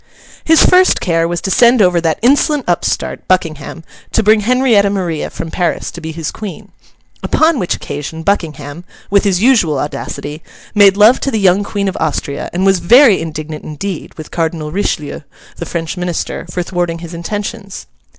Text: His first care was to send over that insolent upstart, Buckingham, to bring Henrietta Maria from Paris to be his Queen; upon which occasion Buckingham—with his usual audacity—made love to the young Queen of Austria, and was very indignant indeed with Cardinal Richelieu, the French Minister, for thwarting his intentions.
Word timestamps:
His 0.43 0.65
first 0.65 0.99
care 0.99 1.27
was 1.27 1.41
to 1.41 1.51
send 1.51 1.79
over 1.79 2.01
that 2.01 2.17
insolent 2.23 2.63
upstart, 2.67 3.27
Buckingham, 3.27 3.83
to 4.13 4.23
bring 4.23 4.39
Henrietta 4.39 4.89
Maria 4.89 5.29
from 5.29 5.51
Paris 5.51 5.91
to 5.91 6.01
be 6.01 6.11
his 6.11 6.31
Queen; 6.31 6.71
upon 7.21 7.59
which 7.59 7.75
occasion 7.75 8.23
Buckingham—with 8.23 9.23
his 9.25 9.43
usual 9.43 9.77
audacity—made 9.77 10.97
love 10.97 11.19
to 11.19 11.29
the 11.29 11.37
young 11.39 11.63
Queen 11.63 11.87
of 11.87 11.97
Austria, 11.99 12.49
and 12.51 12.65
was 12.65 12.79
very 12.79 13.21
indignant 13.21 13.63
indeed 13.63 14.15
with 14.15 14.31
Cardinal 14.31 14.71
Richelieu, 14.71 15.19
the 15.57 15.67
French 15.67 15.95
Minister, 15.97 16.47
for 16.49 16.63
thwarting 16.63 16.97
his 16.97 17.13
intentions. 17.13 17.85